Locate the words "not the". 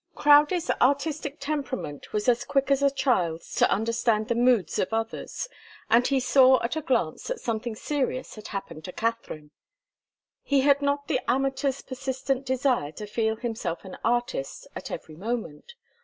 10.81-11.19